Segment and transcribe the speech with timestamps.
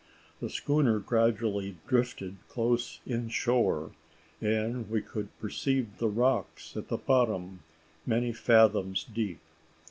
[0.39, 3.91] The schooner gradually drifted close in shore,
[4.41, 7.59] and we could perceive the rocks at the bottom,
[8.03, 9.41] many fathoms deep.